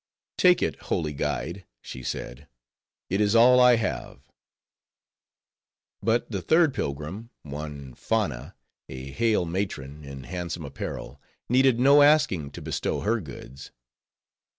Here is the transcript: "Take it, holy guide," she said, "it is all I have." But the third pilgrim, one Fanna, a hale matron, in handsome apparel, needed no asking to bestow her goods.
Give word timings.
"Take 0.35 0.63
it, 0.63 0.77
holy 0.89 1.13
guide," 1.13 1.67
she 1.79 2.01
said, 2.01 2.47
"it 3.11 3.21
is 3.21 3.35
all 3.35 3.59
I 3.59 3.75
have." 3.75 4.21
But 6.01 6.31
the 6.31 6.41
third 6.41 6.73
pilgrim, 6.73 7.29
one 7.43 7.93
Fanna, 7.93 8.55
a 8.89 9.11
hale 9.11 9.45
matron, 9.45 10.03
in 10.03 10.23
handsome 10.23 10.65
apparel, 10.65 11.21
needed 11.49 11.79
no 11.79 12.01
asking 12.01 12.49
to 12.53 12.63
bestow 12.63 13.01
her 13.01 13.21
goods. 13.21 13.69